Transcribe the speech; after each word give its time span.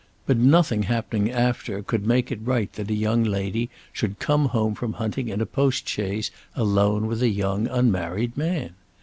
But 0.25 0.37
nothing 0.37 0.81
happening 0.81 1.29
after 1.29 1.83
could 1.83 2.07
make 2.07 2.31
it 2.31 2.39
right 2.43 2.73
that 2.73 2.89
a 2.89 2.93
young 2.95 3.23
lady 3.23 3.69
should 3.93 4.17
come 4.17 4.45
home 4.47 4.73
from 4.73 4.93
hunting 4.93 5.29
in 5.29 5.41
a 5.41 5.45
postchaise 5.45 6.31
alone 6.55 7.05
with 7.05 7.21
a 7.21 7.29
young 7.29 7.67
unmarried 7.67 8.35
man. 8.35 8.71